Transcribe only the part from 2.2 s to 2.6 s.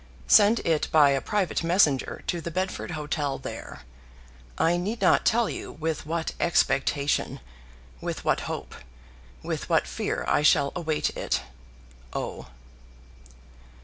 to the